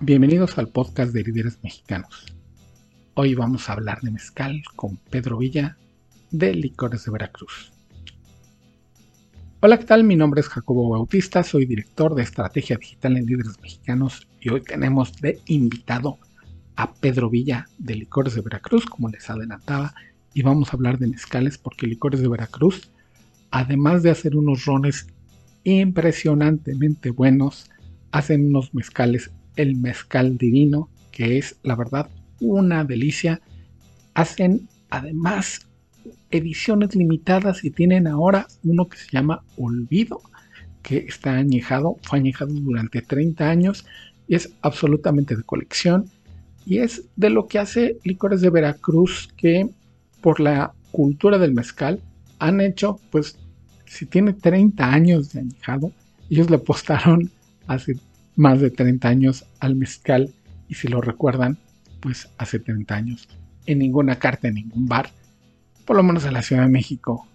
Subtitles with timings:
[0.00, 2.24] Bienvenidos al podcast de líderes mexicanos.
[3.14, 5.76] Hoy vamos a hablar de mezcal con Pedro Villa
[6.30, 7.72] de Licores de Veracruz.
[9.60, 10.04] Hola, ¿qué tal?
[10.04, 14.62] Mi nombre es Jacobo Bautista, soy director de estrategia digital en líderes mexicanos y hoy
[14.62, 16.18] tenemos de invitado
[16.76, 19.94] a Pedro Villa de Licores de Veracruz, como les adelantaba,
[20.32, 22.92] y vamos a hablar de mezcales porque Licores de Veracruz,
[23.50, 25.08] además de hacer unos rones
[25.64, 27.68] impresionantemente buenos,
[28.12, 32.08] hacen unos mezcales el mezcal divino, que es la verdad
[32.40, 33.40] una delicia.
[34.14, 35.68] Hacen además
[36.30, 40.22] ediciones limitadas y tienen ahora uno que se llama Olvido,
[40.82, 43.84] que está añejado, fue añejado durante 30 años
[44.26, 46.06] y es absolutamente de colección.
[46.64, 49.68] Y es de lo que hace Licores de Veracruz que
[50.20, 52.00] por la cultura del mezcal
[52.38, 53.36] han hecho, pues,
[53.86, 55.92] si tiene 30 años de añejado,
[56.30, 57.30] ellos le apostaron
[57.66, 57.96] hace
[58.38, 60.32] más de 30 años al mezcal
[60.68, 61.58] y si lo recuerdan,
[61.98, 63.28] pues hace 30 años
[63.66, 65.10] en ninguna carta, en ningún bar,
[65.84, 67.26] por lo menos en la Ciudad de México,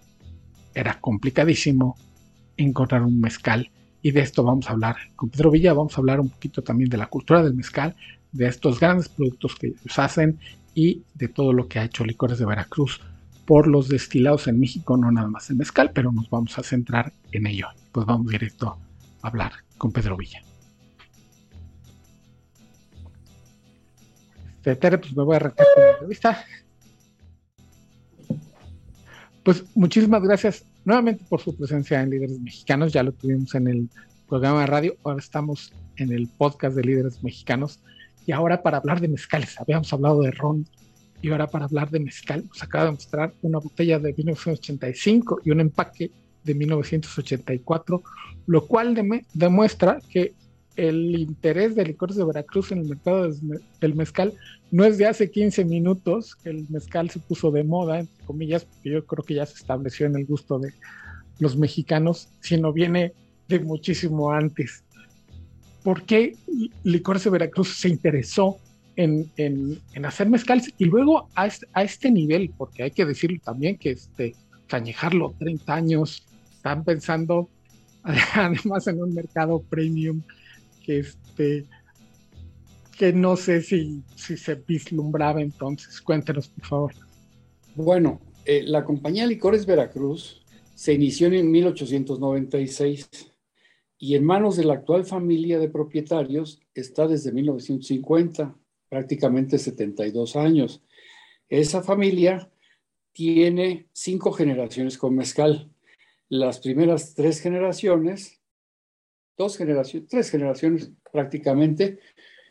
[0.74, 1.96] era complicadísimo
[2.56, 3.70] encontrar un mezcal
[4.00, 6.88] y de esto vamos a hablar con Pedro Villa, vamos a hablar un poquito también
[6.88, 7.94] de la cultura del mezcal,
[8.32, 10.38] de estos grandes productos que ellos hacen
[10.74, 13.02] y de todo lo que ha hecho Licores de Veracruz
[13.44, 17.12] por los destilados en México, no nada más el mezcal, pero nos vamos a centrar
[17.30, 17.66] en ello.
[17.92, 18.78] Pues vamos directo
[19.20, 20.42] a hablar con Pedro Villa.
[24.64, 26.44] Tere, pues me voy a arrancar con la entrevista.
[29.42, 32.92] Pues muchísimas gracias nuevamente por su presencia en Líderes Mexicanos.
[32.92, 33.88] Ya lo tuvimos en el
[34.26, 37.78] programa de radio, ahora estamos en el podcast de Líderes Mexicanos.
[38.26, 40.66] Y ahora para hablar de mezcales, habíamos hablado de ron
[41.20, 45.50] y ahora para hablar de mezcal nos acaba de mostrar una botella de 1985 y
[45.50, 46.10] un empaque
[46.42, 48.02] de 1984,
[48.46, 48.94] lo cual
[49.34, 50.34] demuestra que
[50.76, 53.30] el interés de licores de Veracruz en el mercado
[53.80, 54.34] del mezcal
[54.70, 58.64] no es de hace 15 minutos que el mezcal se puso de moda, entre comillas,
[58.64, 60.72] porque yo creo que ya se estableció en el gusto de
[61.38, 63.12] los mexicanos, sino viene
[63.48, 64.82] de muchísimo antes.
[65.82, 66.34] ¿Por qué
[66.82, 68.58] Licores de Veracruz se interesó
[68.96, 69.30] en,
[70.04, 72.50] hacer mezcal y luego a este, nivel?
[72.56, 74.34] Porque hay que decirlo también que este,
[74.66, 77.48] cañejarlo 30 años, están pensando
[78.02, 80.22] además en un mercado premium
[80.88, 81.66] este
[82.96, 86.00] que no sé si, si se vislumbraba entonces.
[86.00, 86.94] Cuéntenos, por favor.
[87.74, 93.08] Bueno, eh, la compañía Licores Veracruz se inició en 1896
[93.98, 98.56] y en manos de la actual familia de propietarios está desde 1950,
[98.88, 100.82] prácticamente 72 años.
[101.48, 102.50] Esa familia
[103.12, 105.70] tiene cinco generaciones con mezcal.
[106.28, 108.40] Las primeras tres generaciones
[109.36, 111.98] dos generaciones, tres generaciones prácticamente,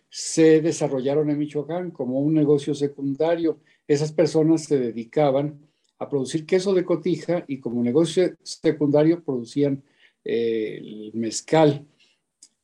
[0.09, 3.59] se desarrollaron en Michoacán como un negocio secundario.
[3.87, 5.59] Esas personas se dedicaban
[5.97, 9.83] a producir queso de cotija y como negocio secundario producían
[10.23, 11.85] eh, el mezcal.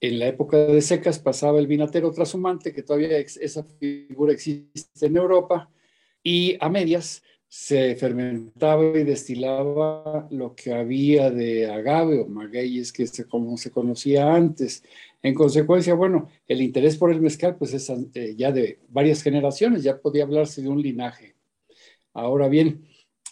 [0.01, 5.17] En la época de secas pasaba el vinatero trashumante, que todavía esa figura existe en
[5.17, 5.69] Europa,
[6.23, 13.07] y a medias se fermentaba y destilaba lo que había de agave o magueyes, que
[13.07, 14.83] se, como se conocía antes.
[15.23, 19.81] En consecuencia, bueno, el interés por el mezcal, pues es eh, ya de varias generaciones,
[19.81, 21.35] ya podía hablarse de un linaje.
[22.13, 22.87] Ahora bien,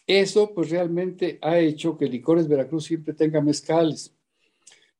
[0.07, 4.15] eso pues realmente ha hecho que Licores Veracruz siempre tenga mezcales.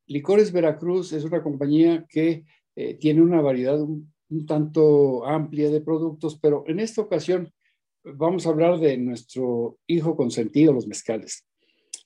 [0.06, 2.46] Licores Veracruz es una compañía que
[2.76, 3.80] eh, tiene una variedad
[4.30, 7.52] un tanto amplia de productos, pero en esta ocasión
[8.16, 11.46] vamos a hablar de nuestro hijo consentido, los mezcales.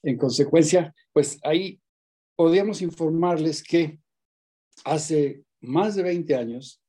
[0.03, 1.79] En consecuencia, pues ahí
[2.35, 3.99] podríamos informarles que
[4.83, 6.81] hace más de 20 años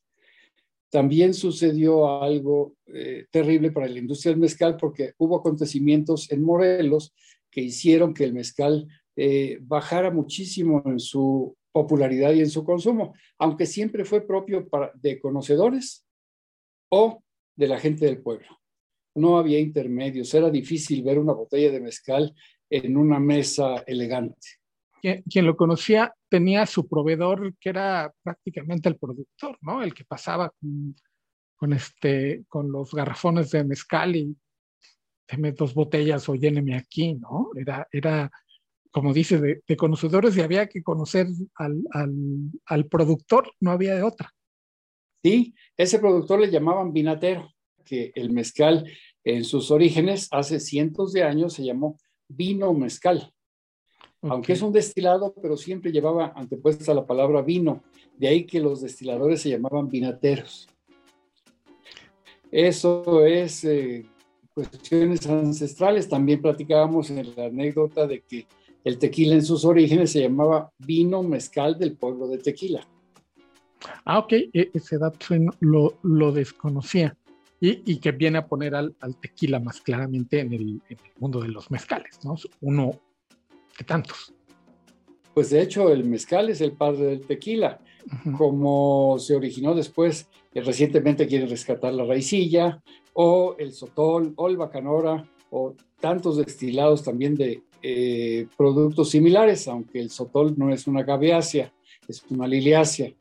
[0.91, 7.15] también sucedió algo eh, terrible para la industria del mezcal porque hubo acontecimientos en Morelos
[7.51, 8.87] que hicieron que el mezcal
[9.17, 15.21] eh, bajara muchísimo en su popularidad y en su consumo, aunque siempre fue propio de
[15.21, 16.07] conocedores
[16.91, 17.22] o
[17.57, 18.61] de la gente del pueblo
[19.14, 22.34] no había intermedios, era difícil ver una botella de mezcal
[22.70, 24.48] en una mesa elegante.
[25.03, 29.82] Quien, lo conocía tenía su proveedor que era prácticamente el productor, ¿no?
[29.82, 30.53] El que pasaba
[31.56, 34.36] con, este, con los garrafones de mezcal y
[35.28, 37.50] deme dos botellas o lléneme aquí, ¿no?
[37.56, 38.30] Era, era
[38.92, 41.26] como dice, de, conocedores y había que conocer
[41.56, 41.82] al,
[42.66, 44.32] al productor, no había de otra.
[45.24, 47.53] Sí, ese productor le llamaban vinatero
[47.84, 48.84] que el mezcal
[49.25, 51.97] en sus orígenes, hace cientos de años, se llamó
[52.29, 53.33] vino mezcal.
[54.23, 57.83] Aunque es un destilado, pero siempre llevaba antepuesta la palabra vino.
[58.17, 60.69] De ahí que los destiladores se llamaban vinateros.
[62.51, 64.07] Eso es eh,
[64.55, 66.09] cuestiones ancestrales.
[66.09, 68.47] También platicábamos en la anécdota de que
[68.84, 72.87] el tequila en sus orígenes se llamaba vino mezcal del pueblo de Tequila.
[74.05, 77.17] Ah, ok, e, ese dato lo, lo desconocía.
[77.64, 80.82] Y, que viene a poner al, tequila más claramente en el,
[81.20, 82.34] mundo de los mezcales, ¿no?
[82.60, 82.91] Uno
[83.78, 84.34] de tantos.
[85.32, 87.80] Pues de hecho, el mezcal es el padre del tequila.
[88.36, 92.82] Como se originó después, eh, recientemente quiere rescatar la raicilla,
[93.12, 100.00] o el sotol, o el bacanora, o tantos destilados también de eh, productos similares, aunque
[100.00, 101.72] el sotol no es una gaviácea,
[102.09, 103.12] es una liliácea.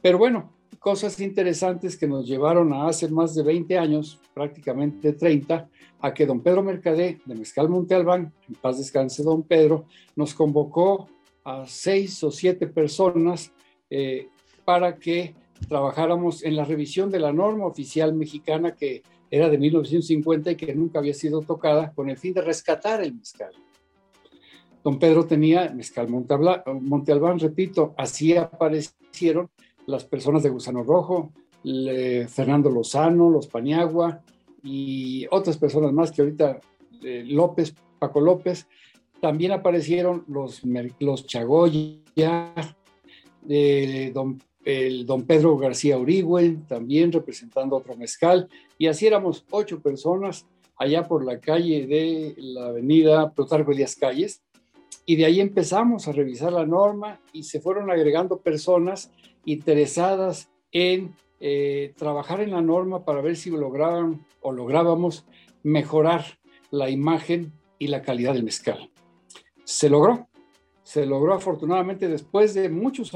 [0.00, 5.68] Pero bueno, cosas interesantes que nos llevaron a hace más de 20 años, prácticamente 30,
[6.00, 9.86] a que don Pedro Mercadé de Mezcal Monte Albán, en paz descanse don Pedro,
[10.16, 11.08] nos convocó
[11.44, 13.52] a seis o siete personas
[13.90, 14.28] eh,
[14.64, 15.34] para que
[15.68, 20.74] trabajáramos en la revisión de la norma oficial mexicana que era de 1950 y que
[20.74, 23.52] nunca había sido tocada con el fin de rescatar el mezcal.
[24.84, 29.50] Don Pedro tenía mezcal Monte, Albán, repito, así aparecieron
[29.88, 31.32] las personas de Gusano Rojo,
[32.28, 34.22] Fernando Lozano, los Paniagua
[34.62, 36.60] y otras personas más que ahorita,
[37.02, 38.68] eh, López, Paco López,
[39.20, 40.60] también aparecieron los,
[41.00, 42.02] los Chagoya,
[43.48, 48.46] eh, don, el don Pedro García Uribe, también representando otro mezcal,
[48.76, 50.46] y así éramos ocho personas
[50.76, 54.42] allá por la calle de la avenida Plutarco Díaz Calles,
[55.06, 59.10] y de ahí empezamos a revisar la norma y se fueron agregando personas
[59.52, 65.24] interesadas en eh, trabajar en la norma para ver si lograban o lográbamos
[65.62, 66.24] mejorar
[66.70, 68.90] la imagen y la calidad del mezcal.
[69.64, 70.28] Se logró,
[70.82, 73.14] se logró afortunadamente después de muchos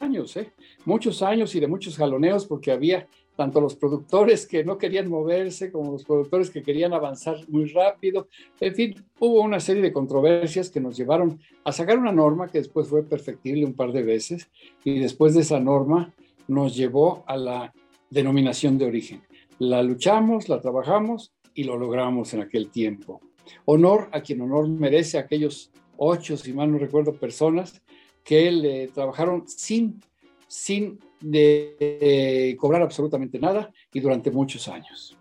[0.00, 0.52] años, ¿eh?
[0.84, 3.08] muchos años y de muchos jaloneos, porque había
[3.42, 8.28] tanto los productores que no querían moverse como los productores que querían avanzar muy rápido.
[8.60, 12.58] En fin, hubo una serie de controversias que nos llevaron a sacar una norma que
[12.58, 14.48] después fue perfectible un par de veces
[14.84, 16.14] y después de esa norma
[16.46, 17.74] nos llevó a la
[18.10, 19.22] denominación de origen.
[19.58, 23.20] La luchamos, la trabajamos y lo logramos en aquel tiempo.
[23.64, 27.82] Honor a quien honor merece a aquellos ocho, si mal no recuerdo, personas
[28.22, 30.00] que le trabajaron sin,
[30.52, 35.16] sin de, cobrar absolutamente nada y durante muchos años.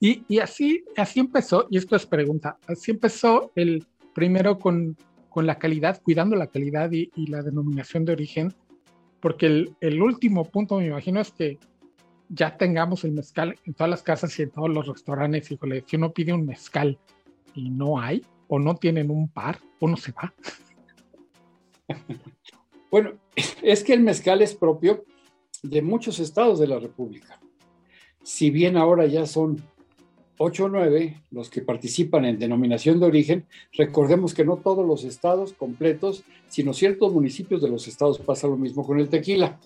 [0.00, 3.84] Y, así, así empezó, y esto es pregunta, así empezó el
[4.14, 4.96] primero con,
[5.28, 8.54] con la calidad, cuidando la calidad y, la denominación de origen,
[9.20, 11.58] porque el, el, último punto, me imagino, es que
[12.30, 15.50] ya tengamos el mezcal en todas las casas y en todos los restaurantes.
[15.50, 16.98] Híjole, si uno pide un mezcal
[17.54, 20.32] y no hay, o no tienen un par, uno se va.
[22.96, 23.12] Bueno,
[23.62, 25.04] es que el mezcal es propio
[25.62, 27.38] de muchos estados de la República.
[28.22, 29.62] Si bien ahora ya son
[30.38, 33.44] ocho o nueve los que participan en denominación de origen,
[33.74, 38.56] recordemos que no todos los estados completos, sino ciertos municipios de los estados pasa lo
[38.56, 39.60] mismo con el tequila.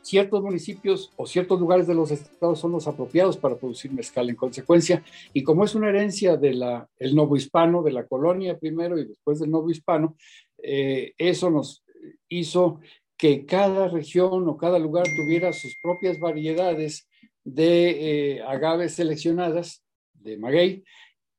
[0.00, 4.36] Ciertos municipios o ciertos lugares de los estados son los apropiados para producir mezcal en
[4.36, 5.02] consecuencia,
[5.34, 6.64] y como es una herencia del
[7.12, 10.16] novo hispano, de la colonia primero y después del novo hispano,
[10.62, 11.84] eh, eso nos
[12.28, 12.80] hizo
[13.16, 17.08] que cada región o cada lugar tuviera sus propias variedades
[17.44, 19.84] de eh, agaves seleccionadas
[20.14, 20.84] de maguey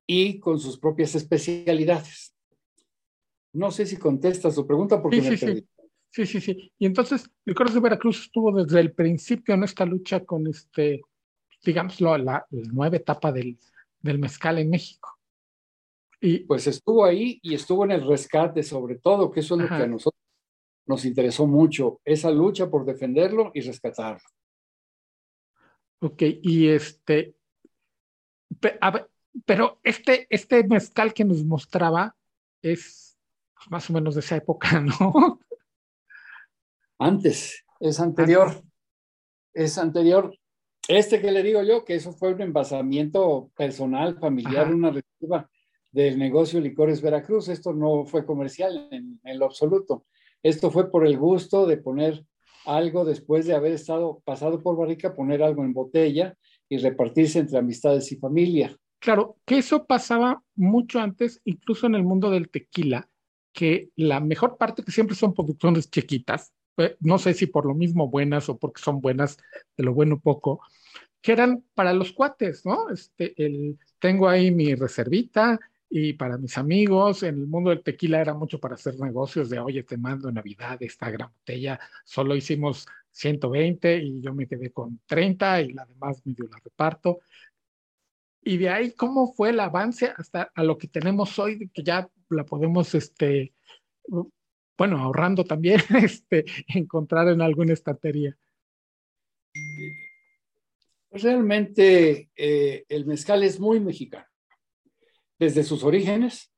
[0.05, 2.35] y con sus propias especialidades.
[3.53, 5.67] No sé si contestas su pregunta porque sí, me sí, perdí.
[6.11, 6.25] Sí.
[6.25, 10.25] sí, sí, Y entonces, el Corres de Veracruz estuvo desde el principio en esta lucha
[10.25, 11.01] con este,
[11.63, 13.59] digámoslo, la, nueva etapa del,
[14.01, 15.17] del mezcal en México.
[16.19, 19.67] Y, pues estuvo ahí y estuvo en el rescate sobre todo, que eso es lo
[19.67, 20.18] que a nosotros
[20.89, 24.27] nos interesó mucho esa lucha por defenderlo y rescatarlo.
[26.01, 27.35] Ok, y este,
[29.45, 32.15] pero este, este mezcal que nos mostraba
[32.63, 33.19] es
[33.69, 35.39] más o menos de esa época, ¿no?
[36.97, 38.63] Antes, es anterior,
[39.53, 40.35] es anterior.
[40.87, 45.47] Este que le digo yo, que eso fue un envasamiento personal, familiar, una reserva
[45.91, 47.47] del negocio Licores Veracruz.
[47.47, 50.07] Esto no fue comercial en, en lo absoluto.
[50.43, 52.25] Esto fue por el gusto de poner
[52.65, 56.35] algo después de haber estado pasado por barrica, poner algo en botella
[56.67, 58.75] y repartirse entre amistades y familia.
[58.99, 63.09] Claro, que eso pasaba mucho antes, incluso en el mundo del tequila,
[63.53, 67.73] que la mejor parte, que siempre son producciones chiquitas, eh, no sé si por lo
[67.73, 69.37] mismo buenas o porque son buenas
[69.77, 70.61] de lo bueno poco,
[71.21, 72.89] que eran para los cuates, ¿no?
[72.89, 77.23] Este, el, tengo ahí mi reservita, y para mis amigos.
[77.23, 80.81] En el mundo del tequila era mucho para hacer negocios de, oye, te mando Navidad
[80.81, 81.79] esta gran botella.
[82.05, 87.19] Solo hicimos 120 y yo me quedé con 30 y la demás medio la reparto.
[88.41, 92.09] Y de ahí, ¿cómo fue el avance hasta a lo que tenemos hoy, que ya
[92.29, 93.53] la podemos, este,
[94.77, 98.37] bueno, ahorrando también, este, encontrar en alguna estantería?
[101.11, 104.28] Realmente eh, el mezcal es muy mexicano.
[105.39, 106.51] Desde sus orígenes,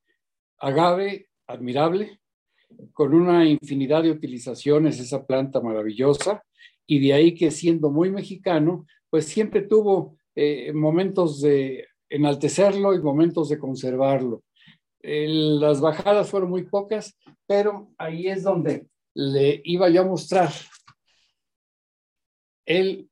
[0.58, 2.20] agave, admirable,
[2.94, 6.44] con una infinidad de utilizaciones, esa planta maravillosa,
[6.88, 13.02] y de ahí que siendo muy mexicano, pues siempre tuvo eh, momentos de enaltecerlo y
[13.02, 14.44] momentos de conservarlo.
[15.04, 20.52] las bajadas fueron muy pocas, pero ahí es donde le iba yo a mostrar
[22.66, 23.10] el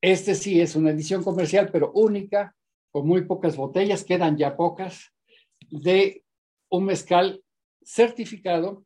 [0.00, 2.54] este sí es una edición comercial, pero única,
[2.90, 5.12] con muy pocas botellas, quedan ya pocas,
[5.70, 6.24] de
[6.70, 7.42] un mezcal
[7.82, 8.84] certificado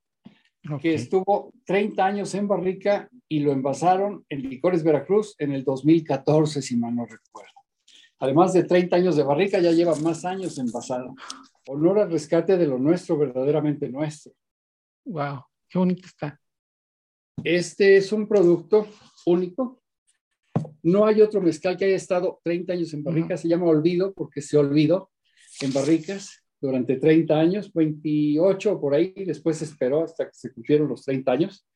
[0.81, 6.63] que estuvo 30 años en barrica y lo envasaron en Licores Veracruz en el 2014,
[6.63, 7.51] si mal no recuerdo.
[8.21, 11.15] Además de 30 años de barrica, ya lleva más años envasado.
[11.67, 14.33] Honor al rescate de lo nuestro, verdaderamente nuestro.
[15.05, 16.41] Wow, qué bonito está.
[17.43, 18.87] Este es un producto
[19.27, 19.82] único
[20.83, 24.43] no hay otro mezcal que haya estado 30 años en barricas, se llama Olvido porque
[24.43, 25.11] se olvidó
[25.61, 30.89] en barricas durante 30 años, 28 por ahí, después se esperó hasta que se cumplieron
[30.89, 31.67] los 30 años.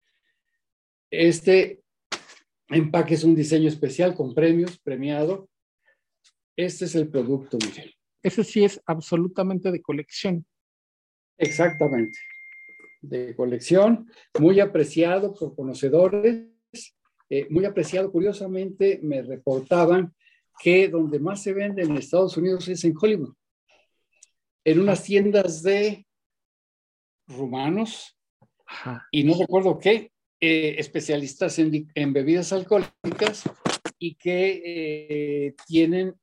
[1.10, 1.82] Este
[2.68, 5.48] empaque es un diseño especial con premios, premiado.
[6.56, 7.94] Este es el producto, Miguel.
[8.22, 10.46] Ese sí es absolutamente de colección.
[11.38, 12.18] Exactamente.
[13.02, 14.10] De colección,
[14.40, 16.55] muy apreciado por conocedores
[17.28, 18.10] eh, muy apreciado.
[18.12, 20.14] Curiosamente, me reportaban
[20.60, 23.34] que donde más se vende en Estados Unidos es en Hollywood,
[24.64, 26.06] en unas tiendas de
[27.26, 28.16] rumanos
[29.10, 33.44] y no recuerdo qué, eh, especialistas en, bebidas alcohólicas
[33.98, 36.14] y que eh, tienen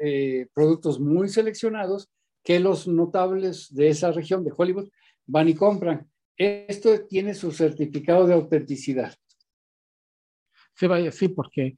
[0.54, 2.10] productos muy seleccionados
[2.44, 4.90] que los notables de esa región de Hollywood
[5.26, 6.10] van y compran.
[6.38, 9.16] Esto tiene su certificado de autenticidad
[10.76, 11.76] se vaya así, porque,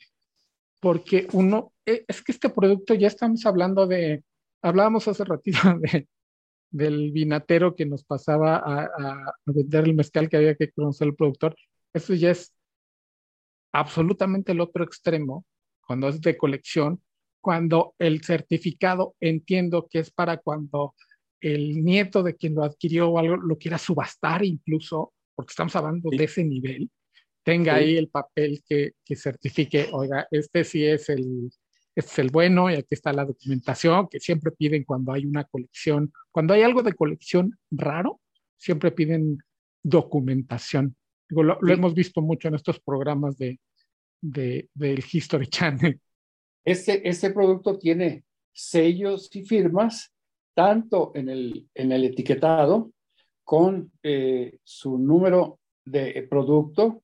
[0.82, 4.24] porque uno, e, es que este producto ya estamos hablando de,
[4.62, 6.08] hablábamos hace ratito de,
[6.72, 11.56] del vinatero que nos pasaba a, vender el mezcal que había que conocer el productor.
[11.94, 12.54] Eso ya es
[13.72, 15.46] absolutamente el otro extremo,
[15.86, 17.02] cuando es de colección,
[17.42, 20.96] cuando el certificado entiendo que es para cuando
[21.40, 26.10] el nieto de quien lo adquirió o algo lo quiera subastar incluso, porque estamos hablando
[26.10, 26.90] de ese nivel
[27.46, 31.52] tenga ahí el papel que, que, certifique, oiga, este sí es el,
[31.96, 35.44] este es el bueno y aquí está la documentación que siempre piden cuando hay una
[35.44, 38.20] colección, cuando hay algo de colección raro,
[38.58, 39.38] siempre piden
[39.84, 40.96] documentación.
[41.30, 43.60] Digo, lo, hemos visto mucho en estos programas de,
[44.22, 46.02] de, del History Channel.
[46.66, 50.12] Este, este producto tiene sellos y firmas,
[50.56, 52.92] tanto en el, en el etiquetado
[53.44, 57.04] con eh, su número de producto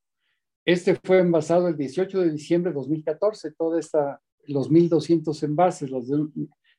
[0.71, 6.07] este fue envasado el 18 de diciembre de 2014, toda esta, los 1200 envases, los
[6.07, 6.27] de,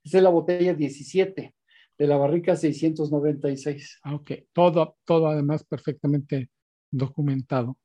[0.04, 1.54] esta es la botella 17
[1.98, 4.00] de la barrica 696.
[4.02, 6.50] Ah, ok, todo, todo además perfectamente
[6.90, 7.78] documentado.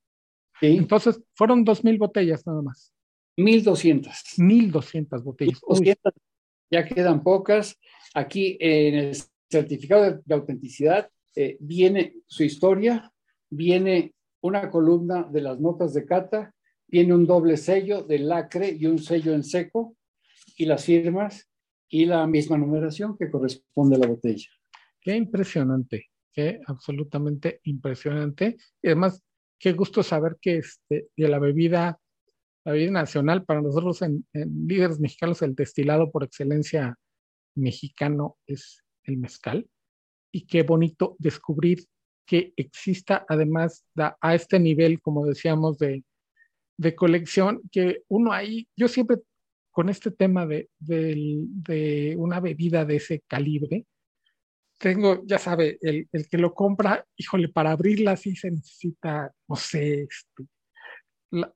[0.60, 0.78] Sí.
[0.78, 2.94] Entonces, fueron 2.000 botellas nada más.
[3.38, 4.10] 1.200.
[4.38, 5.62] 1.200 botellas.
[6.72, 7.78] ya quedan pocas.
[8.16, 9.18] Aquí en el
[9.50, 13.14] certificado de, autenticidad eh, viene su historia,
[13.50, 16.54] viene una columna de las notas de cata,
[16.88, 19.96] tiene un doble sello de lacre y un sello en seco,
[20.58, 21.50] y las firmas
[21.90, 24.50] y la misma numeración que corresponde a la botella.
[25.00, 28.58] Qué impresionante, qué absolutamente impresionante.
[28.82, 29.24] Y además,
[29.60, 32.00] qué gusto saber que este, de la bebida,
[32.66, 36.98] la bebida nacional, para nosotros en, en líderes mexicanos, el destilado por excelencia
[37.56, 39.70] mexicano es el mezcal.
[40.32, 41.86] Y qué bonito descubrir
[42.28, 43.86] que exista además
[44.22, 46.04] a este nivel, como decíamos, de,
[46.78, 49.18] de, colección, que uno ahí, yo siempre
[49.72, 53.86] con este tema de, de, una bebida de ese calibre,
[54.78, 59.56] tengo, ya sabe, el, el, que lo compra, híjole, para abrirla sí se necesita, no
[59.56, 60.48] sé, este,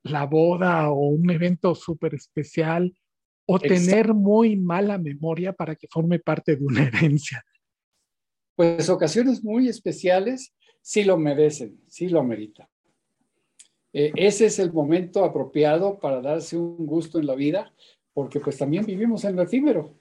[0.04, 2.94] la, boda o un evento súper especial,
[3.46, 7.44] o tener muy mala memoria para que forme parte de una herencia.
[8.56, 12.67] Pues ocasiones muy especiales sí lo merecen, sí lo meritan.
[13.93, 17.73] Eh, ese es el momento apropiado para darse un gusto en la vida,
[18.13, 19.95] porque pues también vivimos en lo efímero.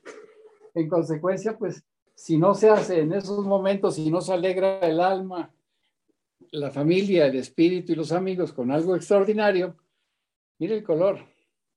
[0.75, 1.85] En consecuencia, pues
[2.15, 5.53] si no se hace en esos momentos, si no se alegra el alma,
[6.53, 9.77] la familia, el espíritu y los amigos con algo extraordinario,
[10.59, 11.19] mire el color.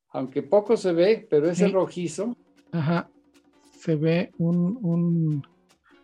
[0.10, 2.38] Aunque poco se ve, pero ese rojizo.
[2.72, 3.10] Ajá.
[3.80, 5.48] Se ve un, un,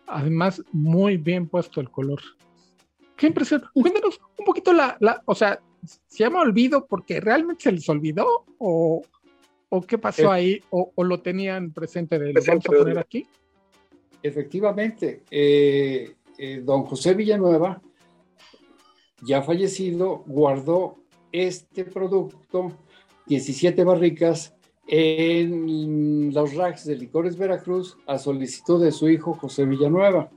[0.06, 2.20] además, muy bien puesto el color.
[3.20, 3.62] Qué impresión.
[3.74, 8.46] Cuéntanos un poquito la, la, o sea, ¿se llama olvido porque realmente se les olvidó
[8.56, 9.02] o,
[9.68, 13.26] o qué pasó ahí o, o, lo tenían presente de lo vamos a poner aquí?
[14.22, 17.82] Efectivamente, eh, eh, don José Villanueva,
[19.20, 20.96] ya fallecido, guardó
[21.30, 22.72] este producto,
[23.26, 24.54] 17 barricas,
[24.86, 30.30] en los racks de licores Veracruz a solicitud de su hijo José Villanueva.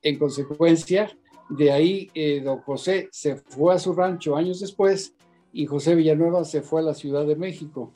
[0.00, 1.14] En consecuencia,
[1.48, 5.14] de ahí eh, don José se fue a su rancho años después
[5.52, 7.92] y José Villanueva se fue a la Ciudad de México.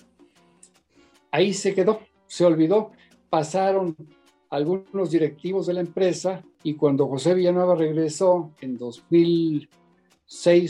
[1.31, 2.93] Ahí se quedó, se olvidó.
[3.29, 3.97] Pasaron
[4.51, 9.69] algunos directivos de la empresa y cuando José Villanueva regresó en 2006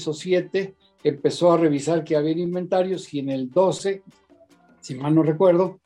[0.06, 4.02] o 2007, empezó a revisar que había inventarios y en el 12,
[4.80, 5.80] si mal no recuerdo,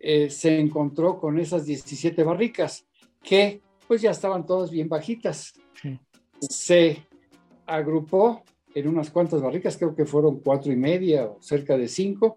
[0.00, 2.86] eh, se encontró con esas 17 barricas
[3.22, 5.54] que pues ya estaban todas bien bajitas.
[6.40, 7.06] Se
[7.66, 8.42] agrupó
[8.74, 12.36] en unas cuantas barricas, creo que fueron cuatro y media o cerca de cinco,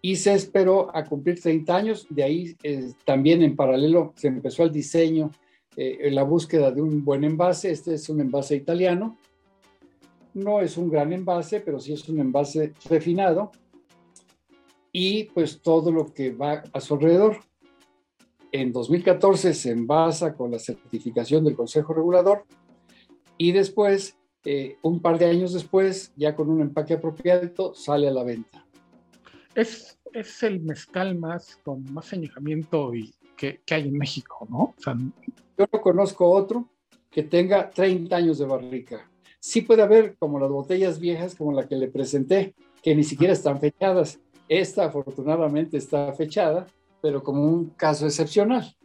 [0.00, 2.06] y se esperó a cumplir 30 años.
[2.10, 5.30] De ahí eh, también en paralelo se empezó el diseño,
[5.76, 7.70] eh, la búsqueda de un buen envase.
[7.70, 9.16] Este es un envase italiano.
[10.34, 13.50] No es un gran envase, pero sí es un envase refinado.
[14.92, 17.38] Y pues todo lo que va a su alrededor.
[18.52, 22.44] En 2014 se envasa con la certificación del Consejo Regulador
[23.38, 28.10] y después, eh, un par de años después, ya con un empaque apropiado, sale a
[28.10, 28.68] la venta
[29.60, 34.74] es, es el mezcal más con más añejamiento y que, que, hay en México, ¿no?
[35.58, 36.68] Yo no conozco otro
[37.10, 39.10] que tenga 30 años de barrica.
[39.40, 43.32] Sí puede haber como las botellas viejas como la que le presenté, que ni siquiera
[43.32, 44.20] están fechadas.
[44.48, 46.66] Esta afortunadamente está fechada,
[47.00, 48.76] pero como un caso excepcional.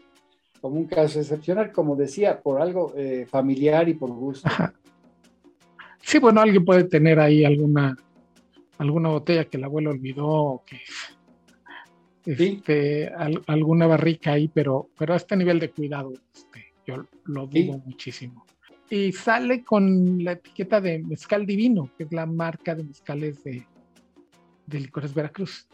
[0.63, 4.49] Como un caso excepcional, como decía, por algo eh, familiar y por gusto.
[6.05, 7.97] Sí, bueno, alguien puede tener ahí alguna
[8.77, 10.79] alguna botella que el abuelo olvidó, que
[12.25, 13.11] este,
[13.47, 18.45] alguna barrica ahí, pero, pero a este nivel de cuidado, este, yo lo dudo muchísimo.
[18.89, 23.65] Y sale con la etiqueta de Mezcal Divino, que es la marca de mezcales de,
[24.67, 25.67] de Licores Veracruz.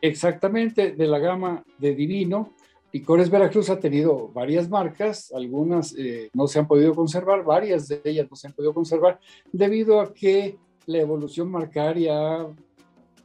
[0.00, 2.54] Exactamente, de la gama de Divino.
[2.94, 8.00] Licores Veracruz ha tenido varias marcas, algunas eh, no se han podido conservar, varias de
[8.04, 9.18] ellas no se han podido conservar,
[9.50, 12.54] debido a que la evolución marcaria ha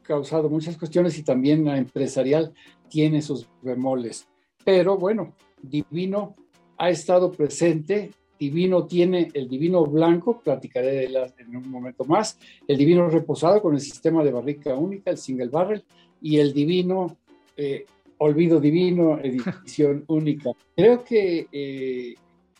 [0.02, 2.52] causado muchas cuestiones y también la empresarial
[2.88, 4.26] tiene sus bemoles.
[4.64, 6.34] Pero bueno, Divino
[6.76, 8.10] ha estado presente.
[8.40, 13.62] Divino tiene el divino blanco, platicaré de él en un momento más, el divino reposado
[13.62, 15.84] con el sistema de barrica única, el single barrel,
[16.20, 17.18] y el divino
[17.56, 17.84] eh,
[18.20, 20.50] olvido divino, edición única.
[20.76, 22.14] Creo que eh,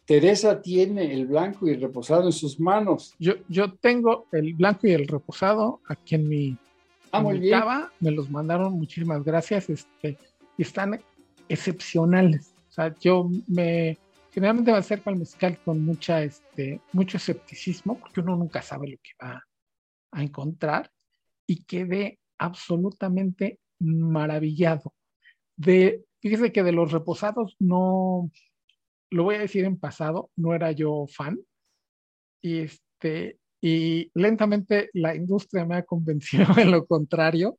[0.04, 3.14] Teresa tiene el blanco y el reposado en sus manos.
[3.18, 6.56] Yo, yo tengo el blanco y el reposado aquí en mi,
[7.12, 7.58] ah, muy bien.
[7.58, 7.92] Cava.
[8.00, 9.68] Me los mandaron, muchísimas gracias.
[9.70, 10.16] Este,
[10.56, 11.00] están
[11.48, 12.54] excepcionales.
[12.68, 13.98] O sea, yo me
[14.32, 18.96] generalmente me acerco al mezcal con mucha, este, mucho escepticismo, porque uno nunca sabe lo
[18.96, 19.44] que va
[20.12, 20.90] a encontrar,
[21.46, 24.94] y quedé absolutamente maravillado.
[25.60, 28.30] De, fíjese que de los reposados no,
[29.10, 31.38] lo voy a decir en pasado, no era yo fan.
[32.40, 37.58] Y, este, y lentamente la industria me ha convencido de lo contrario,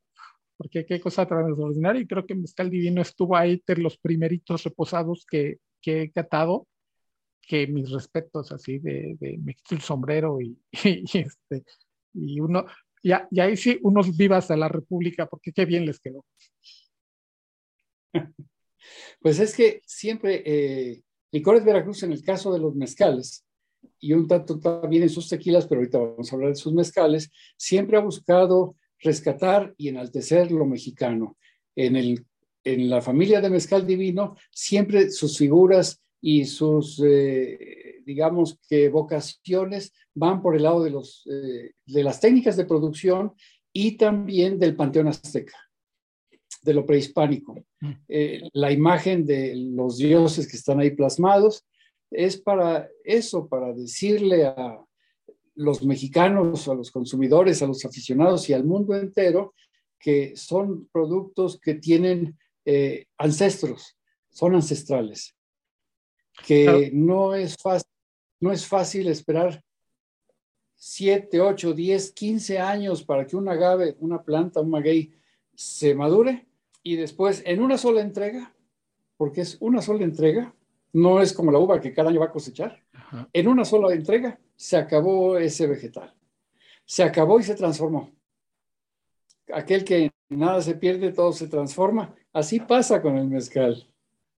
[0.57, 2.01] porque qué cosa tan extraordinaria.
[2.01, 6.67] Y creo que Mezcal Divino estuvo ahí de los primeritos reposados que, que he catado,
[7.39, 11.63] que mis respetos así de, de me quito el sombrero y, y, este,
[12.15, 12.65] y uno,
[13.03, 16.25] y ahí sí, unos vivas a la República, porque qué bien les quedó.
[19.21, 23.45] Pues es que siempre eh, Licores Veracruz en el caso de los mezcales,
[23.99, 27.31] y un tanto también en sus tequilas, pero ahorita vamos a hablar de sus mezcales,
[27.55, 31.37] siempre ha buscado rescatar y enaltecer lo mexicano.
[31.75, 32.25] En, el,
[32.63, 39.93] en la familia de Mezcal Divino, siempre sus figuras y sus, eh, digamos que vocaciones
[40.13, 43.33] van por el lado de, los, eh, de las técnicas de producción
[43.71, 45.70] y también del Panteón Azteca
[46.61, 47.63] de lo prehispánico.
[47.79, 47.91] Mm.
[48.07, 51.65] Eh, la imagen de los dioses que están ahí plasmados
[52.11, 54.79] es para eso, para decirle a
[55.55, 59.53] los mexicanos, a los consumidores, a los aficionados y al mundo entero
[59.99, 63.95] que son productos que tienen eh, ancestros,
[64.29, 65.35] son ancestrales.
[66.45, 67.89] que no, es fácil,
[68.39, 69.63] no es fácil esperar
[70.75, 75.13] 7, 8, 10, 15 años para que un agave, una planta, un maguey,
[75.53, 76.47] se madure
[76.83, 78.53] y después en una sola entrega,
[79.17, 80.53] porque es una sola entrega,
[80.93, 82.83] no es como la uva que cada año va a cosechar,
[83.33, 86.13] en una sola entrega se acabó ese vegetal.
[86.85, 88.11] Se acabó y se transformó.
[89.53, 92.15] Aquel que nada se pierde, todo se transforma.
[92.33, 93.87] Así pasa con el mezcal.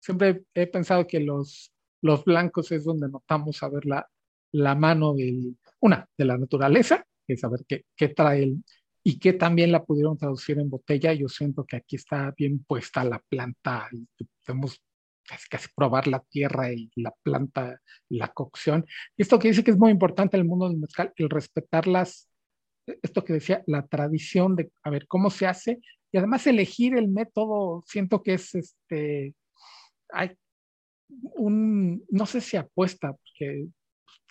[0.01, 4.09] Siempre he pensado que los, los blancos es donde notamos a ver la,
[4.53, 8.65] la mano del, una, de la naturaleza, que es saber qué, qué trae el,
[9.05, 11.13] y que también la pudieron traducir en botella.
[11.13, 14.81] Yo siento que aquí está bien puesta la planta y podemos
[15.25, 18.87] casi, casi probar la tierra y la planta, la cocción.
[19.17, 22.29] Esto que dice que es muy importante en el mundo del mezcal, el respetar las,
[22.87, 25.81] esto que decía, la tradición de a ver cómo se hace
[26.13, 29.35] y además elegir el método, siento que es este,
[30.11, 30.37] hay
[31.09, 33.67] un, no sé si apuesta, porque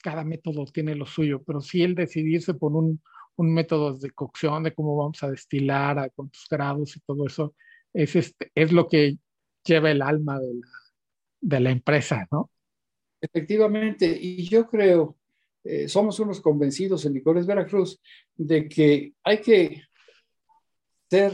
[0.03, 3.01] cada método tiene lo suyo, pero sí el decidirse por un,
[3.41, 7.55] un método de cocción, de cómo vamos a destilar, a cuántos grados y todo eso,
[7.93, 9.17] es, este, es lo que
[9.63, 10.67] lleva el alma de la,
[11.41, 12.49] de la empresa, ¿no?
[13.19, 15.15] Efectivamente, y yo creo,
[15.63, 17.99] eh, somos unos convencidos en Licores Veracruz
[18.35, 19.83] de que hay que
[21.09, 21.33] ser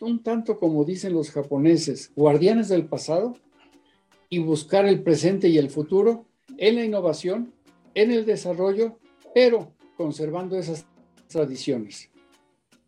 [0.00, 3.36] un tanto como dicen los japoneses, guardianes del pasado
[4.28, 6.26] y buscar el presente y el futuro
[6.56, 7.52] en la innovación,
[7.94, 8.98] en el desarrollo,
[9.34, 10.86] pero conservando esas
[11.28, 12.10] tradiciones.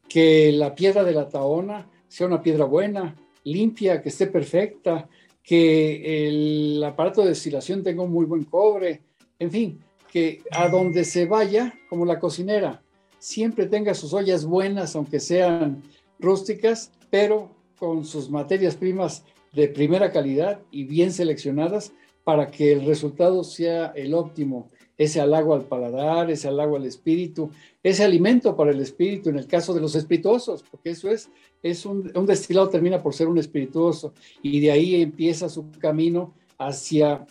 [0.09, 5.09] Que la piedra de la taona sea una piedra buena, limpia, que esté perfecta,
[5.43, 9.03] que el aparato de destilación tenga un muy buen cobre,
[9.39, 12.83] en fin, que a donde se vaya, como la cocinera,
[13.19, 15.83] siempre tenga sus ollas buenas, aunque sean
[16.19, 21.93] rústicas, pero con sus materias primas de primera calidad y bien seleccionadas
[22.25, 24.69] para que el resultado sea el óptimo,
[25.03, 27.51] ese halago al paladar, ese halago al espíritu,
[27.83, 31.31] ese alimento para el espíritu en el caso de los espirituosos, porque eso es,
[31.63, 34.13] es un, un destilado termina por ser un espirituoso
[34.43, 37.27] y de ahí empieza su camino hacia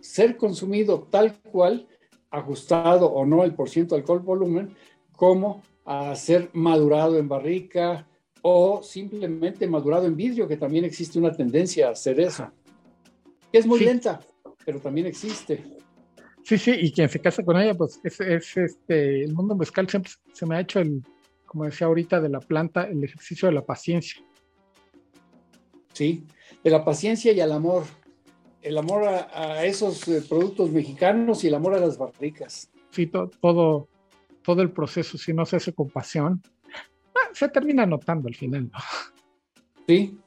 [0.00, 1.86] ser consumido tal cual,
[2.30, 4.74] ajustado o no el porciento alcohol volumen,
[5.16, 8.06] como a ser madurado en barrica,
[8.46, 12.52] o simplemente madurado en vidrio, que también existe una tendencia a hacer eso.
[13.50, 14.20] Es muy lenta,
[14.66, 15.64] pero también existe.
[16.44, 20.12] Sí, sí, y quien se casa con ella, pues es, este, el mundo mezcal siempre
[20.32, 21.02] se me ha hecho el,
[21.46, 24.22] como decía ahorita, de la planta, el ejercicio de la paciencia.
[25.94, 26.26] Sí,
[26.62, 27.84] de la paciencia y al amor.
[28.60, 32.70] El amor a, esos eh, productos mexicanos y el amor a las barricas.
[32.90, 33.88] Sí, todo,
[34.42, 36.42] todo el proceso, si no se hace con pasión,
[37.32, 38.78] se termina notando al final, ¿no?
[39.86, 40.18] Sí,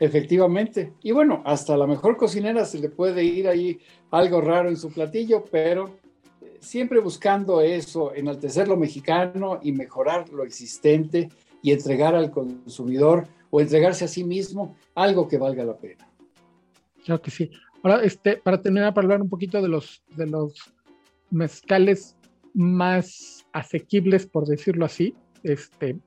[0.00, 0.94] efectivamente.
[1.02, 3.78] Y bueno, hasta la mejor cocinera se le puede ir ahí
[4.10, 5.98] algo raro en su platillo, pero
[6.40, 11.28] eh, siempre buscando eso, enaltecer lo mexicano y mejorar lo existente
[11.62, 16.08] y entregar al consumidor o entregarse a sí mismo algo que valga la pena.
[17.04, 17.50] Claro que sí.
[17.82, 20.54] Ahora, este, para terminar, para hablar un poquito de los, de los
[21.30, 22.16] mezcales
[22.54, 25.98] más asequibles, por decirlo así, este,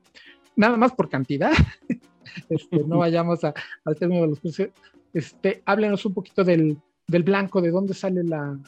[0.56, 1.52] nada más por cantidad,
[2.48, 4.70] este, no vayamos a, al término de los precios,
[5.12, 8.58] este, háblenos un poquito del, del blanco, de dónde sale la,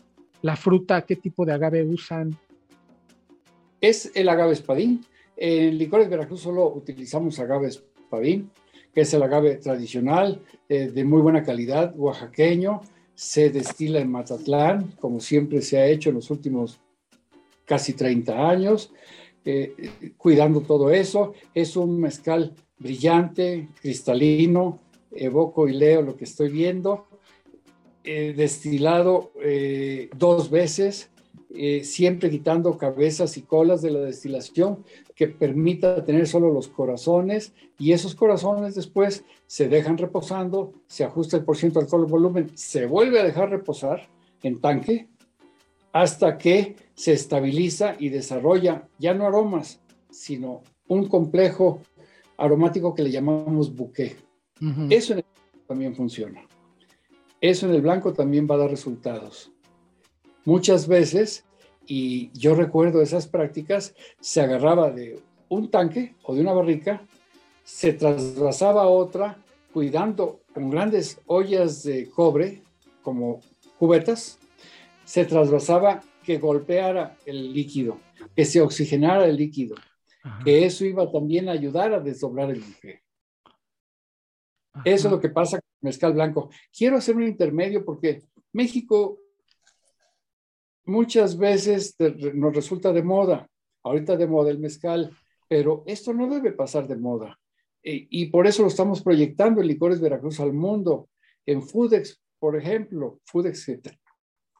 [0.42, 2.36] la, fruta, qué tipo de agave usan.
[3.80, 5.04] Es el agave espadín.
[5.36, 8.50] En Licores Veracruz solo utilizamos agave espadín,
[8.94, 12.80] que es el agave tradicional, eh, de muy buena calidad, oaxaqueño,
[13.14, 16.80] se destila en Matatlán, como siempre se ha hecho en los últimos
[17.64, 18.92] casi 30 años.
[19.48, 21.32] Eh, cuidando todo eso.
[21.54, 24.80] Es un mezcal brillante, cristalino,
[25.12, 27.06] evoco y leo lo que estoy viendo.
[28.04, 31.10] Eh, destilado eh, dos veces,
[31.82, 34.84] siempre quitando cabezas y colas de la destilación
[35.14, 41.38] que permita tener solo los corazones y esos corazones después se dejan reposando, se ajusta
[41.38, 44.06] el porcentaje alcohol volumen, se vuelve a dejar reposar
[44.42, 45.08] en tanque
[45.92, 51.80] hasta que se estabiliza y desarrolla ya no aromas, sino un complejo
[52.36, 54.16] aromático que le llamamos bouquet.
[54.90, 56.42] Eso en el blanco también funciona.
[57.40, 59.52] Eso en el blanco también va a dar resultados.
[60.44, 61.44] Muchas veces,
[61.86, 67.02] y yo recuerdo esas prácticas, se agarraba de un tanque o de una barrica,
[67.64, 69.38] se trasvasaba a otra,
[69.72, 72.62] cuidando con grandes ollas de cobre,
[73.02, 73.40] como
[73.78, 74.38] cubetas,
[75.04, 77.98] se trasvasaba que golpeara el líquido,
[78.34, 79.76] que se oxigenara el líquido,
[80.44, 82.62] que eso iba también a ayudar a desdoblar el.
[84.84, 86.50] Eso es lo que pasa con el mezcal blanco.
[86.76, 89.18] Quiero hacer un intermedio porque México
[90.84, 91.96] muchas veces
[92.34, 93.48] nos resulta de moda,
[93.82, 95.16] ahorita de moda el mezcal,
[95.48, 97.38] pero esto no debe pasar de moda.
[97.88, 101.08] Y, por eso lo estamos proyectando en Licores Veracruz al mundo.
[101.44, 103.64] En Foodex, por ejemplo, Foodex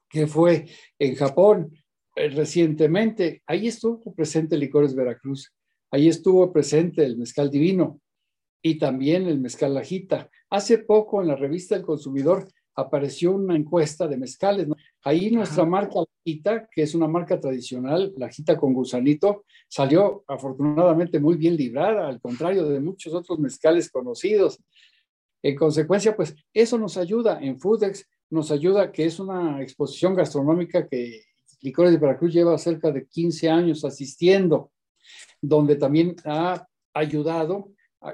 [0.09, 1.73] que fue en Japón
[2.15, 5.53] eh, recientemente, ahí estuvo presente Licores Veracruz,
[5.91, 8.01] ahí estuvo presente el mezcal divino
[8.63, 10.31] y también el mezcal lajita.
[10.51, 14.69] Hace poco en la revista El Consumidor apareció una encuesta de mezcales.
[15.03, 21.37] Ahí nuestra marca Lajita, que es una marca tradicional, Lajita con gusanito, salió afortunadamente muy
[21.37, 24.59] bien librada, al contrario de muchos otros mezcales conocidos.
[25.43, 30.87] En consecuencia, pues eso nos ayuda en Foodex, nos ayuda que es una exposición gastronómica
[30.87, 31.23] que
[31.63, 34.71] Licores de Veracruz lleva cerca de 15 años asistiendo,
[35.49, 37.73] donde también ha ayudado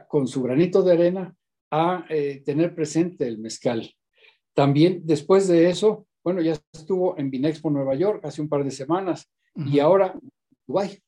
[0.09, 1.35] con su granito de arena
[1.71, 3.91] a eh, tener presente el mezcal.
[4.55, 8.71] También después de eso, bueno, ya estuvo en Binexpo Nueva York hace un par de
[8.71, 10.15] semanas y ahora
[10.67, 10.99] Dubái.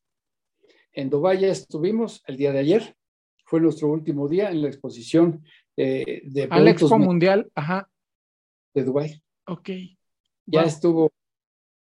[0.93, 2.97] En Dubái ya estuvimos el día de ayer,
[3.45, 5.45] fue nuestro último día en la exposición
[5.77, 7.89] eh, de Al Expo Mundial, ajá.
[8.73, 9.23] De Dubái.
[9.47, 9.71] Ok.
[10.47, 11.11] Ya estuvo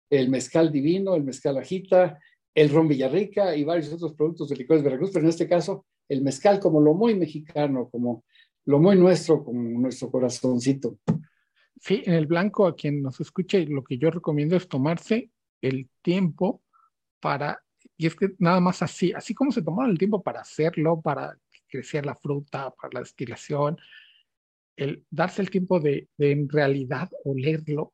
[0.10, 2.20] el mezcal divino, el mezcal ajita,
[2.56, 5.86] el ron Villarrica y varios otros productos de licores de Veracruz, pero en este caso
[6.08, 8.24] el mezcal como lo muy mexicano, como
[8.66, 10.98] lo muy nuestro, como nuestro corazoncito.
[11.80, 15.30] Sí, en el blanco, a quien nos escuche, lo que yo recomiendo es tomarse
[15.62, 16.64] el tiempo
[17.20, 17.62] para,
[17.98, 21.38] y es que nada más así, así como se tomaron el tiempo para hacerlo, para
[21.68, 23.78] crecer la fruta, para la destilación,
[24.78, 27.94] el darse el tiempo de, en realidad olerlo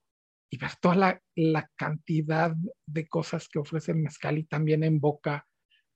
[0.51, 2.53] y ver toda la, la, cantidad
[2.85, 5.47] de cosas que ofrece el mezcal y también en boca,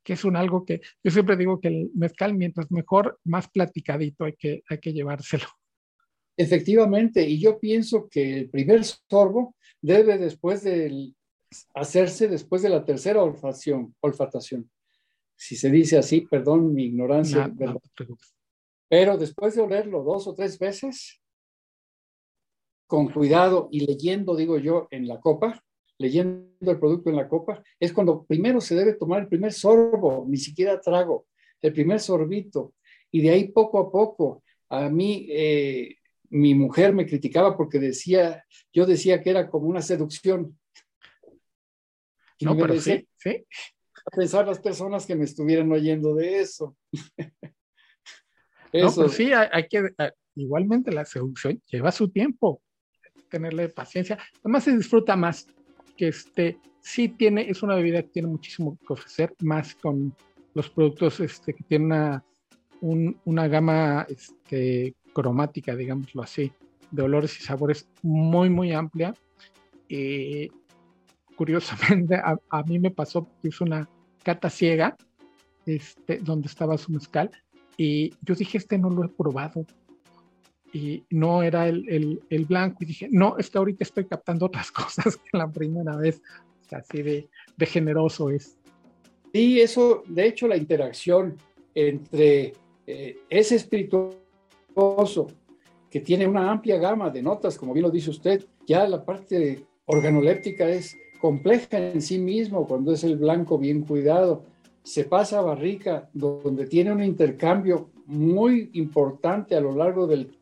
[0.02, 4.24] que es un algo que yo siempre digo que el mezcal, mientras mejor, más platicadito
[4.24, 5.46] hay que, hay que llevárselo.
[6.38, 11.14] Efectivamente, y yo pienso que el primer sorbo debe después de
[11.74, 14.70] hacerse después de la tercera olfacción, olfatación.
[15.36, 17.54] Si se dice así, perdón mi ignorancia,
[18.88, 21.22] pero después de olerlo dos o tres veces,
[22.88, 25.64] con cuidado y leyendo, digo yo, en la copa,
[25.98, 30.26] leyendo el producto en la copa, es cuando primero se debe tomar el primer sorbo,
[30.28, 31.28] ni siquiera trago,
[31.62, 32.74] el primer sorbito,
[33.12, 34.44] y de ahí poco a poco.
[34.70, 35.96] A mí, eh,
[36.30, 38.44] mi mujer me criticaba porque decía,
[38.74, 40.58] yo decía que era como una seducción.
[42.38, 43.46] Y no, pero sí, sí.
[44.06, 46.78] A pensar las personas que me estuvieran oyendo de eso.
[48.72, 48.88] eso.
[48.88, 49.90] No, pero sí, hay, que,
[50.36, 52.62] igualmente la seducción lleva su tiempo,
[53.36, 55.46] tenerle paciencia, además se disfruta más,
[55.98, 60.16] que este, sí tiene, es una bebida que tiene muchísimo que ofrecer, más con
[60.54, 62.24] los productos este, que tienen una,
[63.26, 66.50] una gama este, cromática, digámoslo así,
[66.92, 69.14] de olores y sabores muy, muy amplia.
[69.90, 70.48] Eh,
[71.36, 73.90] curiosamente, a, mí me pasó que hice una
[74.24, 74.96] cata ciega,
[75.66, 77.32] este, donde estaba su mezcal,
[77.76, 79.66] y yo dije, este no lo he probado.
[80.74, 84.72] Y no era el, el, blanco, y dije, no, es que ahorita estoy captando otras
[84.72, 86.22] cosas que la primera vez.
[86.72, 88.58] Así de, de generoso es.
[89.32, 91.38] Sí, eso, de hecho, la interacción
[91.76, 92.54] entre
[92.88, 94.16] eh, ese espiritual
[95.90, 98.46] que tiene una amplia gama de notas, como bien lo dice usted.
[98.68, 104.44] Ya la parte organoléptica es compleja en sí mismo cuando es el blanco bien cuidado.
[104.84, 110.38] Se pasa a barrica, donde tiene un intercambio muy importante a lo largo del,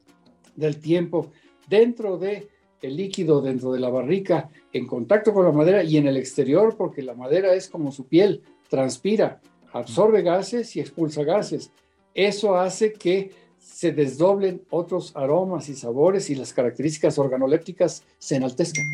[0.55, 1.31] del tiempo
[1.67, 2.49] dentro de
[2.83, 6.75] el líquido dentro de la barrica en contacto con la madera y en el exterior
[6.77, 11.71] porque la madera es como su piel, transpira, absorbe gases y expulsa gases.
[12.13, 18.85] Eso hace que se desdoblen otros aromas y sabores y las características organolépticas se enaltezcan.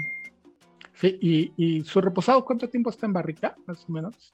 [0.94, 4.34] Sí, y, su reposado cuánto tiempo está en barrica, más o menos?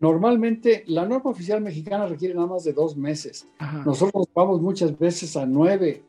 [0.00, 3.46] Normalmente la norma oficial mexicana requiere nada más de dos meses.
[3.84, 6.04] Nosotros vamos muchas veces a nueve,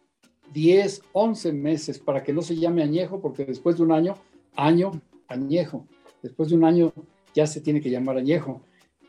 [0.53, 4.15] diez, once meses para que no se llame añejo, porque después de un año,
[4.55, 5.85] año, añejo.
[6.21, 6.93] Después de un año
[7.33, 8.61] ya se tiene que llamar añejo.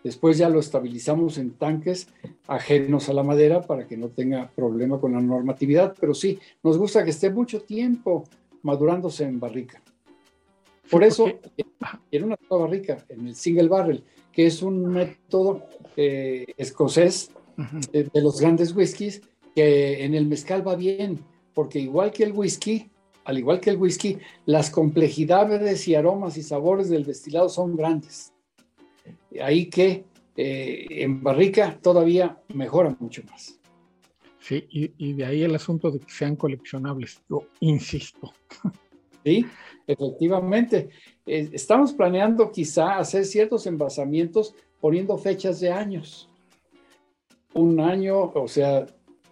[0.04, 2.08] Después ya lo estabilizamos en tanques
[2.46, 6.78] ajenos a la madera para que no tenga problema con la normatividad, pero sí, nos
[6.78, 8.24] gusta que esté mucho tiempo
[8.62, 9.82] madurándose en barrica.
[10.90, 11.26] Por eso,
[12.10, 17.30] en una barrica, en el single barrel, que es un método eh, escocés
[17.92, 19.20] de, de los grandes whiskies,
[19.54, 21.20] que en el mezcal va bien,
[21.54, 22.90] porque igual que el whisky,
[23.24, 28.32] al igual que el whisky, las complejidades y aromas y sabores del destilado son grandes
[29.42, 30.04] ahí que
[30.36, 33.58] eh, en barrica todavía mejora mucho más.
[34.40, 38.32] Sí, y, de ahí el asunto de que sean coleccionables, yo insisto.
[39.24, 39.44] Sí,
[39.86, 40.88] efectivamente.
[41.26, 46.30] Eh, estamos planeando quizá hacer ciertos envasamientos poniendo fechas de años.
[47.52, 48.86] Un año, o sea,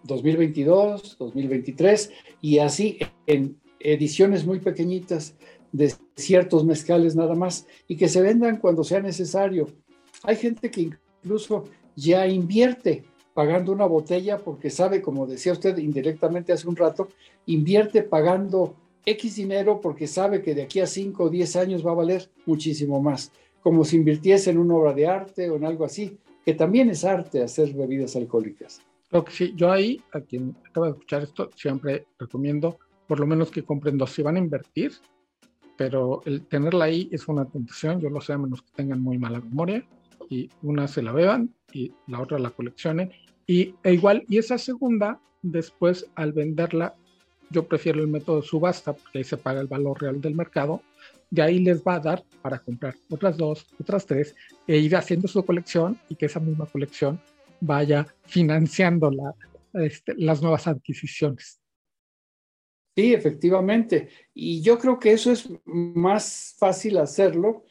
[0.06, 5.34] 2022, 2023, y así en ediciones muy pequeñitas
[5.72, 9.68] de ciertos mezcales nada más, y que se vendan cuando sea necesario.
[10.22, 10.90] Hay gente que
[11.22, 11.64] incluso
[11.94, 17.08] ya invierte pagando una botella porque sabe, como decía usted indirectamente hace un rato,
[17.44, 21.90] invierte pagando X dinero porque sabe que de aquí a 5 o 10 años va
[21.92, 23.30] a valer muchísimo más,
[23.62, 27.04] como si invirtiese en una obra de arte o en algo así, que también es
[27.04, 28.80] arte hacer bebidas alcohólicas.
[29.16, 33.26] Lo que sí, yo ahí, a quien acaba de escuchar esto, siempre recomiendo por lo
[33.26, 34.10] menos que compren dos.
[34.10, 34.92] Si van a invertir,
[35.78, 39.16] pero el tenerla ahí es una tentación, yo lo sé a menos que tengan muy
[39.16, 39.82] mala memoria,
[40.28, 43.10] y una se la beban y la otra la coleccionen,
[43.46, 46.94] y e igual, y esa segunda, después al venderla,
[47.48, 50.82] yo prefiero el método de subasta, porque ahí se paga el valor real del mercado,
[51.30, 54.34] de ahí les va a dar para comprar otras dos, otras tres,
[54.66, 57.18] e ir haciendo su colección y que esa misma colección
[57.60, 59.10] vaya financiando
[59.74, 61.60] este, las nuevas adquisiciones.
[62.96, 64.08] Sí, efectivamente.
[64.32, 67.64] Y yo creo que eso es más fácil hacerlo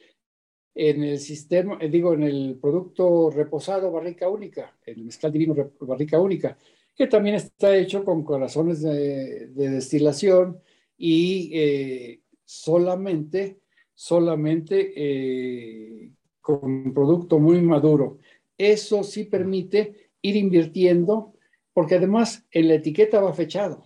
[0.75, 6.19] en el sistema, eh, digo, en el producto reposado barrica única, el mezcal divino barrica
[6.19, 6.57] única,
[6.95, 10.59] que también está hecho con corazones de, destilación
[10.97, 13.61] y eh, solamente,
[13.93, 18.19] solamente eh, con un producto muy maduro.
[18.57, 21.33] Eso sí permite ir invirtiendo,
[21.73, 23.85] porque además en la etiqueta va fechado.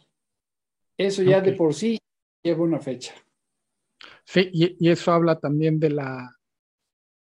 [0.98, 1.98] Eso ya de por sí
[2.44, 3.14] lleva una fecha.
[4.26, 6.36] Sí, y, eso habla también de la,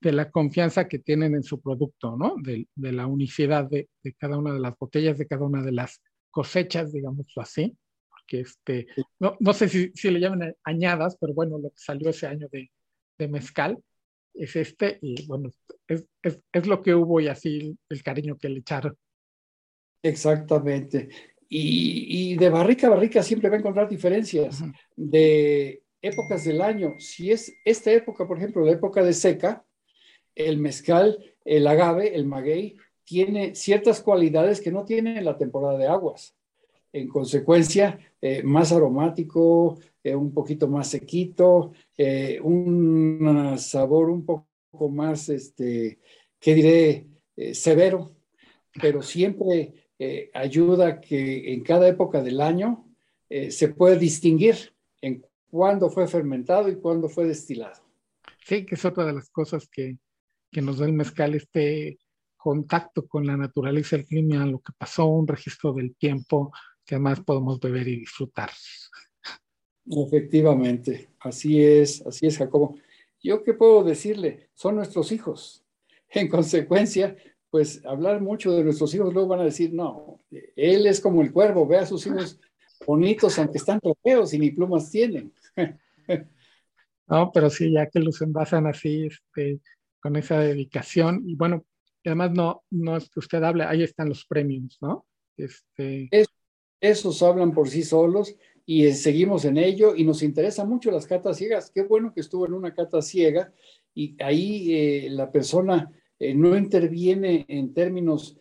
[0.01, 2.35] de la confianza que tienen en su producto, ¿no?
[2.43, 6.93] De, la unicidad de, cada una de las botellas, de cada una de las cosechas,
[6.93, 7.77] digámoslo así.
[8.09, 8.87] Porque este,
[9.21, 12.49] no, no sé si, si, le llaman añadas, pero bueno, lo que salió ese año
[12.51, 12.71] de,
[13.19, 13.79] de mezcal,
[14.39, 15.51] es este, y bueno,
[15.87, 18.97] es, es, es, lo que hubo y así el cariño que le echaron.
[20.03, 21.09] Exactamente.
[21.49, 24.63] Y, y de barrica a barrica siempre va a encontrar diferencias
[24.95, 26.95] de épocas del año.
[26.99, 29.65] Si es esta época, por ejemplo, la época de seca,
[30.35, 35.79] el mezcal, el agave, el maguey, tiene ciertas cualidades que no tiene en la temporada
[35.79, 36.37] de aguas.
[36.93, 44.89] En consecuencia, eh, más aromático, eh, un poquito más sequito, eh, un sabor un poco
[44.89, 45.99] más, este,
[46.39, 47.07] ¿qué diré?,
[47.53, 48.17] severo,
[48.83, 49.93] pero siempre
[50.35, 52.89] ayuda a que en cada época del año
[53.29, 57.81] se puede distinguir en cuándo fue fermentado y cuándo fue destilado.
[58.45, 59.99] Sí, que es otra de las cosas que,
[60.51, 61.99] que nos da el mezcal, este
[62.37, 66.53] contacto con la naturaleza, el clima, lo que pasó, un registro del tiempo
[66.85, 68.51] que además podemos beber y disfrutar.
[69.91, 72.77] Efectivamente, así es, así es, Jacobo.
[73.23, 75.65] Yo qué puedo decirle, son nuestros hijos.
[76.11, 77.17] En consecuencia,
[77.51, 81.33] pues hablar mucho de nuestros hijos, luego van a decir, no, él es como el
[81.33, 82.39] cuervo, ve a sus hijos
[82.87, 85.33] bonitos, aunque están feos y ni plumas tienen.
[87.11, 89.61] No, pero sí, ya que los envasan así, este,
[89.99, 91.65] con esa dedicación, y bueno,
[92.05, 95.07] además no, no es que usted hable, ahí están los premios, ¿no?
[95.35, 96.11] Este...
[96.83, 98.37] esos hablan por sí solos
[98.69, 101.71] y eh, seguimos en ello y nos interesa mucho las catas ciegas.
[101.71, 103.51] Qué bueno que estuvo en una cata ciega
[103.95, 108.37] y ahí eh, la persona eh, no interviene en términos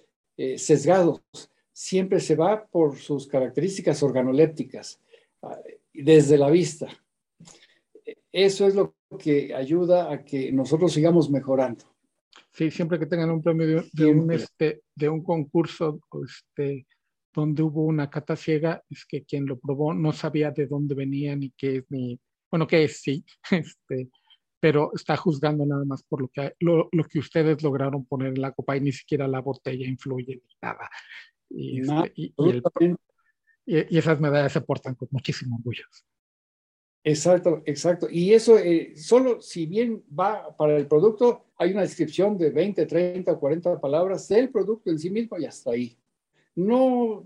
[0.57, 1.23] sesgados,
[1.73, 5.01] siempre se va por sus características organolépticas
[5.41, 5.57] ah,
[5.91, 6.87] desde la vista.
[8.31, 11.85] Eso es lo que ayuda a que nosotros sigamos mejorando.
[12.53, 16.85] Sí, siempre que tengan un premio de, un, este, de un concurso, este,
[17.37, 21.35] donde hubo una cata ciega, es que quien lo probó no sabía de dónde venía
[21.35, 22.19] ni qué es, ni,
[22.49, 24.09] bueno, qué es, sí, este,
[24.59, 28.53] pero está juzgando nada más por lo que, lo, que ustedes lograron poner en la
[28.53, 30.89] copa y ni siquiera la botella influye ni nada.
[31.51, 32.95] Y, este,
[33.67, 35.83] y, esas medallas se portan con muchísimo orgullo.
[37.03, 38.07] Exacto, exacto.
[38.09, 42.87] Y eso, eh, solo si bien va para el producto, hay una descripción de 20,
[42.87, 45.95] 30, 40 palabras del producto en sí mismo y hasta ahí
[46.57, 47.25] no,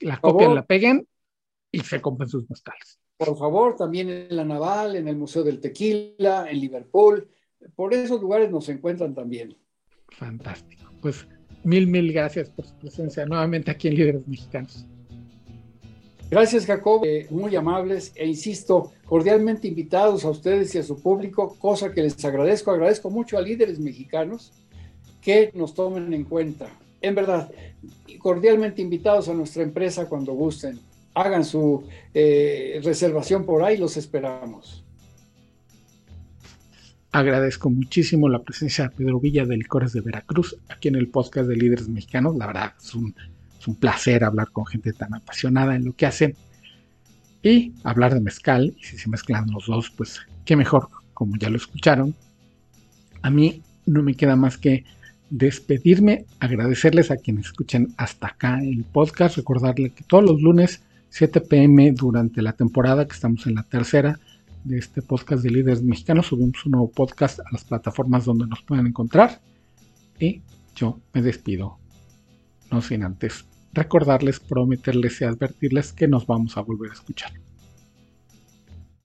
[0.00, 1.06] la copien, la peguen
[1.70, 2.98] y se compren sus mezcales.
[3.16, 7.28] Por favor, también en la Naval, en el Museo del Tequila, en Liverpool.
[7.76, 9.56] Por esos lugares nos encuentran también.
[10.08, 10.90] Fantástico.
[11.00, 11.26] Pues
[11.64, 14.86] mil, mil gracias por su presencia nuevamente aquí en Líderes Mexicanos.
[16.32, 17.04] Gracias, Jacob.
[17.04, 22.02] Eh, muy amables e insisto, cordialmente invitados a ustedes y a su público, cosa que
[22.02, 22.70] les agradezco.
[22.70, 24.54] Agradezco mucho a líderes mexicanos
[25.20, 26.70] que nos tomen en cuenta.
[27.02, 27.50] En verdad,
[28.18, 30.80] cordialmente invitados a nuestra empresa cuando gusten.
[31.12, 31.84] Hagan su
[32.14, 34.81] eh, reservación por ahí, los esperamos.
[37.12, 41.46] Agradezco muchísimo la presencia de Pedro Villa de Licores de Veracruz aquí en el podcast
[41.46, 42.36] de Líderes Mexicanos.
[42.36, 43.14] La verdad, es un
[43.62, 46.34] es un placer hablar con gente tan apasionada en lo que hacen
[47.44, 48.74] y hablar de mezcal.
[48.76, 52.12] Y si se mezclan los dos, pues qué mejor, como ya lo escucharon.
[53.22, 54.84] A mí no me queda más que
[55.30, 61.40] despedirme, agradecerles a quienes escuchen hasta acá el podcast, recordarles que todos los lunes 7
[61.42, 64.18] pm durante la temporada, que estamos en la tercera
[64.64, 68.62] de este podcast de líderes mexicanos, subimos un nuevo podcast a las plataformas donde nos
[68.62, 69.40] pueden encontrar.
[70.18, 70.42] Y
[70.74, 71.78] yo me despido,
[72.70, 77.32] no sin antes recordarles, prometerles y advertirles que nos vamos a volver a escuchar.